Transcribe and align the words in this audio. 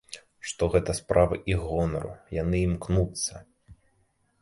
Што 0.51 0.69
гэта 0.75 0.95
справа 1.01 1.39
іх 1.55 1.59
гонару, 1.69 2.11
яны 2.41 2.65
імкнуцца! 2.71 3.33